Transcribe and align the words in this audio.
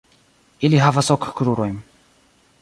Ili 0.69 0.79
havas 0.85 1.11
ok 1.17 1.29
krurojn. 1.41 1.77